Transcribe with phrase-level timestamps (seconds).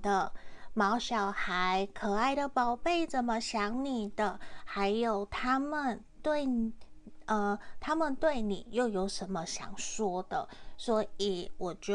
[0.00, 0.32] 的
[0.74, 4.38] 毛小孩可爱的宝贝怎么想你的？
[4.64, 6.46] 还有他们对
[7.26, 10.48] 呃他们对你又有什么想说的？
[10.76, 11.90] 所以我就